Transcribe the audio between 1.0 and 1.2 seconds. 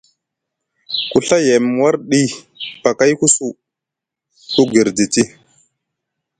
Ku